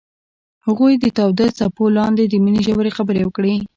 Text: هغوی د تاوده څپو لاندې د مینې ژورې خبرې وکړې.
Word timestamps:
هغوی 0.65 0.93
د 0.99 1.05
تاوده 1.17 1.47
څپو 1.57 1.85
لاندې 1.97 2.23
د 2.27 2.33
مینې 2.43 2.61
ژورې 2.67 2.91
خبرې 2.97 3.21
وکړې. 3.25 3.55